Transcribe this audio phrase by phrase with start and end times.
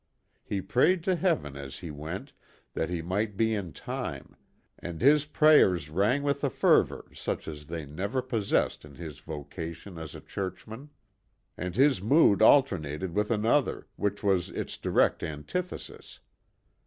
[0.43, 2.33] He prayed to Heaven as he went,
[2.73, 4.35] that he might be in time,
[4.79, 9.99] and his prayers rang with a fervor such as they never possessed in his vocation
[9.99, 10.89] as a churchman.
[11.55, 16.19] And this mood alternated with another, which was its direct antithesis.